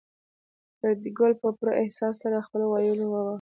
فریدګل 0.77 1.31
په 1.41 1.47
پوره 1.57 1.73
احساس 1.81 2.15
سره 2.23 2.45
خپل 2.47 2.61
وایلون 2.65 3.09
واهه 3.09 3.29